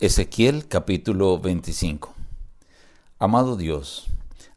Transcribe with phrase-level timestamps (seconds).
[0.00, 2.14] Ezequiel capítulo 25
[3.18, 4.06] Amado Dios,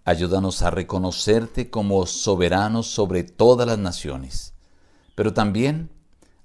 [0.05, 4.54] ayúdanos a reconocerte como soberano sobre todas las naciones,
[5.16, 5.90] pero también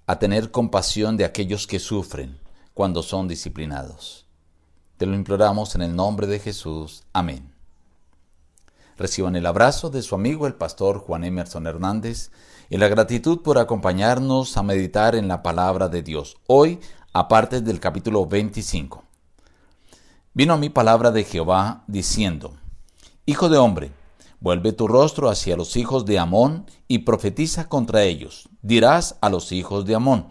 [0.09, 2.41] a tener compasión de aquellos que sufren
[2.75, 4.27] cuando son disciplinados.
[4.97, 7.05] Te lo imploramos en el nombre de Jesús.
[7.13, 7.53] Amén.
[8.97, 12.33] Reciban el abrazo de su amigo el pastor Juan Emerson Hernández
[12.69, 16.37] y la gratitud por acompañarnos a meditar en la palabra de Dios.
[16.49, 16.81] Hoy
[17.13, 19.03] aparte del capítulo 25.
[20.35, 22.55] Vino a mi palabra de Jehová diciendo,
[23.25, 23.93] Hijo de hombre,
[24.41, 28.49] vuelve tu rostro hacia los hijos de Amón y profetiza contra ellos.
[28.63, 30.29] Dirás a los hijos de Amón,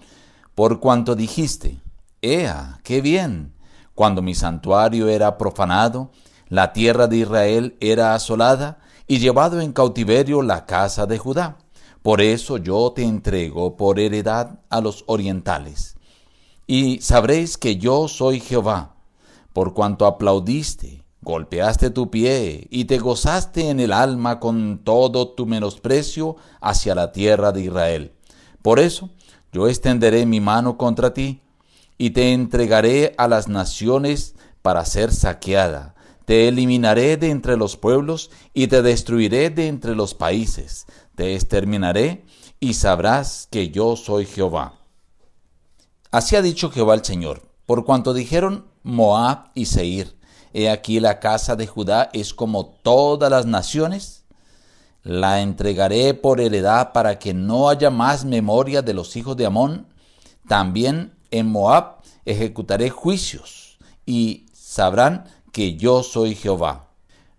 [0.55, 1.79] por cuanto dijiste,
[2.21, 3.53] Ea, qué bien,
[3.95, 6.11] cuando mi santuario era profanado,
[6.47, 11.57] la tierra de Israel era asolada y llevado en cautiverio la casa de Judá.
[12.01, 15.96] Por eso yo te entrego por heredad a los orientales
[16.67, 18.97] y sabréis que yo soy Jehová,
[19.53, 25.45] por cuanto aplaudiste, golpeaste tu pie y te gozaste en el alma con todo tu
[25.45, 28.11] menosprecio hacia la tierra de Israel.
[28.61, 29.09] Por eso
[29.53, 31.41] yo extenderé mi mano contra ti
[31.97, 35.95] y te entregaré a las naciones para ser saqueada.
[36.25, 40.85] Te eliminaré de entre los pueblos y te destruiré de entre los países.
[41.15, 42.25] Te exterminaré
[42.59, 44.73] y sabrás que yo soy Jehová.
[46.11, 50.17] Así ha dicho Jehová el Señor, por cuanto dijeron Moab y Seir,
[50.53, 54.23] he aquí la casa de Judá es como todas las naciones,
[55.03, 59.87] la entregaré por heredad para que no haya más memoria de los hijos de Amón.
[60.47, 66.89] También en Moab ejecutaré juicios y sabrán que yo soy Jehová.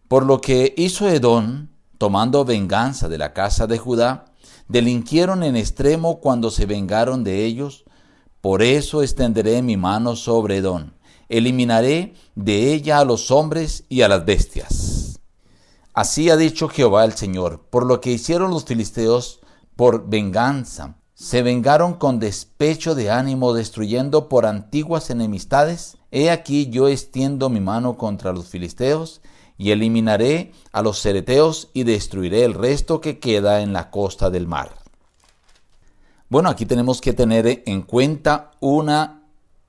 [0.09, 4.25] Por lo que hizo Edom, tomando venganza de la casa de Judá,
[4.69, 7.85] delinquieron en extremo cuando se vengaron de ellos,
[8.41, 10.93] por eso extenderé mi mano sobre Edom,
[11.29, 15.21] eliminaré de ella a los hombres y a las bestias.
[15.93, 19.41] Así ha dicho Jehová el Señor, por lo que hicieron los filisteos
[19.75, 20.97] por venganza.
[21.15, 25.97] Se vengaron con despecho de ánimo, destruyendo por antiguas enemistades.
[26.13, 29.21] He aquí yo extiendo mi mano contra los filisteos,
[29.59, 34.47] y eliminaré a los cereteos y destruiré el resto que queda en la costa del
[34.47, 34.78] mar.
[36.31, 39.23] Bueno, aquí tenemos que tener en cuenta una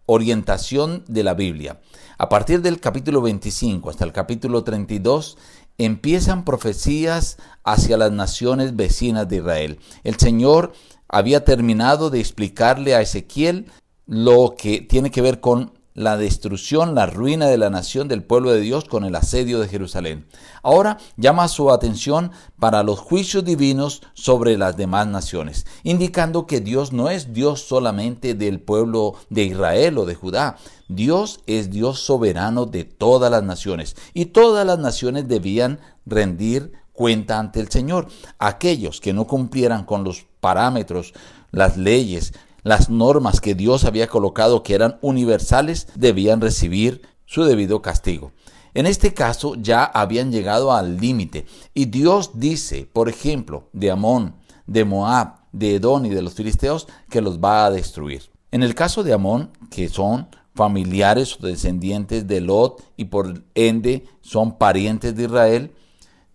[0.06, 1.80] orientación de la Biblia.
[2.18, 5.38] A partir del capítulo 25 hasta el capítulo 32
[5.78, 9.80] empiezan profecías hacia las naciones vecinas de Israel.
[10.04, 10.74] El Señor
[11.08, 13.68] había terminado de explicarle a Ezequiel
[14.06, 18.54] lo que tiene que ver con la destrucción, la ruina de la nación del pueblo
[18.54, 20.28] de Dios con el asedio de Jerusalén.
[20.64, 26.94] Ahora llama su atención para los juicios divinos sobre las demás naciones, indicando que Dios
[26.94, 30.56] no es Dios solamente del pueblo de Israel o de Judá.
[30.88, 37.40] Dios es Dios soberano de todas las naciones y todas las naciones debían rendir cuenta
[37.40, 38.08] ante el Señor.
[38.38, 41.14] Aquellos que no cumplieran con los parámetros,
[41.52, 42.32] las leyes,
[42.64, 48.32] las normas que Dios había colocado que eran universales debían recibir su debido castigo.
[48.74, 54.36] En este caso ya habían llegado al límite y Dios dice, por ejemplo, de Amón,
[54.68, 58.30] de Moab, de Edón y de los filisteos que los va a destruir.
[58.52, 64.06] En el caso de Amón, que son familiares o descendientes de Lot y por ende
[64.22, 65.72] son parientes de Israel,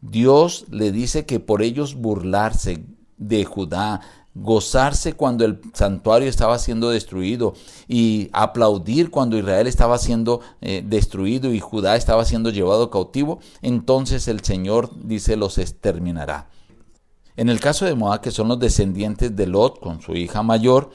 [0.00, 2.84] Dios le dice que por ellos burlarse
[3.16, 4.00] de Judá,
[4.34, 7.54] gozarse cuando el santuario estaba siendo destruido
[7.86, 14.26] y aplaudir cuando Israel estaba siendo eh, destruido y Judá estaba siendo llevado cautivo, entonces
[14.28, 16.48] el Señor dice los exterminará.
[17.36, 20.90] En el caso de Moab, que son los descendientes de Lot con su hija mayor,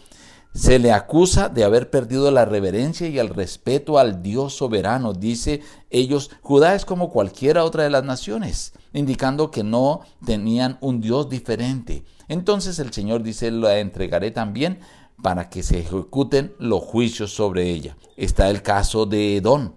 [0.54, 5.14] se le acusa de haber perdido la reverencia y el respeto al Dios soberano.
[5.14, 11.02] Dice ellos, Judá es como cualquiera otra de las naciones, indicando que no tenían un
[11.02, 12.04] Dios diferente.
[12.30, 14.80] Entonces el Señor dice, la entregaré también
[15.22, 17.98] para que se ejecuten los juicios sobre ella.
[18.16, 19.74] Está el caso de Edom.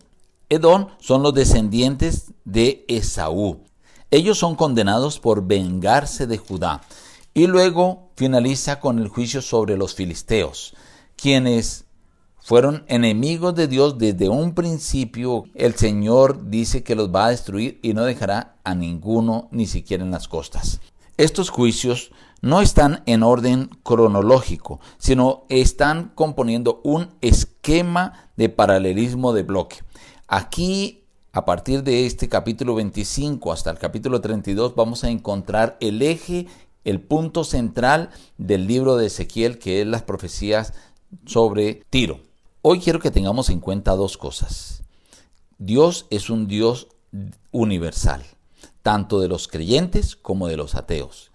[0.49, 3.65] Edom son los descendientes de Esaú.
[4.11, 6.83] Ellos son condenados por vengarse de Judá.
[7.35, 10.75] Y luego finaliza con el juicio sobre los filisteos,
[11.17, 11.87] quienes
[12.39, 15.45] fueron enemigos de Dios desde un principio.
[15.55, 20.05] El Señor dice que los va a destruir y no dejará a ninguno, ni siquiera
[20.05, 20.81] en las costas.
[21.17, 22.11] Estos juicios
[22.43, 29.79] no están en orden cronológico, sino están componiendo un esquema de paralelismo de bloque.
[30.27, 36.03] Aquí, a partir de este capítulo 25 hasta el capítulo 32, vamos a encontrar el
[36.03, 36.49] eje
[36.85, 40.75] el punto central del libro de Ezequiel, que es las profecías
[41.27, 42.21] sobre Tiro.
[42.61, 44.83] Hoy quiero que tengamos en cuenta dos cosas.
[45.59, 46.89] Dios es un Dios
[47.53, 48.25] universal,
[48.83, 51.32] tanto de los creyentes como de los ateos.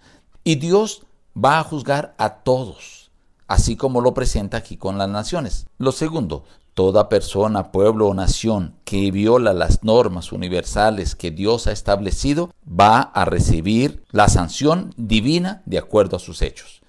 [0.48, 1.02] Y Dios
[1.36, 3.10] va a juzgar a todos,
[3.48, 5.66] así como lo presenta aquí con las naciones.
[5.76, 11.72] Lo segundo, toda persona, pueblo o nación que viola las normas universales que Dios ha
[11.72, 16.80] establecido va a recibir la sanción divina de acuerdo a sus hechos.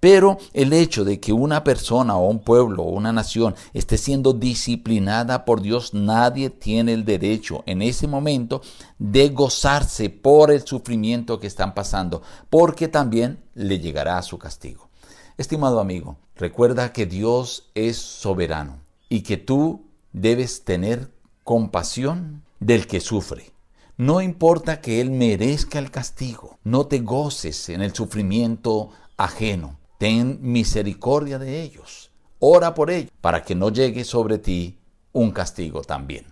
[0.00, 4.32] Pero el hecho de que una persona o un pueblo o una nación esté siendo
[4.32, 8.62] disciplinada por Dios, nadie tiene el derecho en ese momento
[8.98, 14.88] de gozarse por el sufrimiento que están pasando, porque también le llegará su castigo.
[15.36, 18.80] Estimado amigo, recuerda que Dios es soberano
[19.10, 21.10] y que tú debes tener
[21.44, 23.52] compasión del que sufre.
[23.98, 30.38] No importa que Él merezca el castigo, no te goces en el sufrimiento ajeno ten
[30.40, 34.78] misericordia de ellos, ora por ellos, para que no llegue sobre ti
[35.12, 36.24] un castigo también.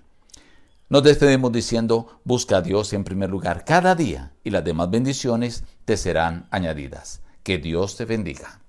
[0.89, 5.65] Nos despedimos diciendo, busca a Dios en primer lugar cada día y las demás bendiciones
[5.85, 7.21] te serán añadidas.
[7.43, 8.63] Que Dios te bendiga.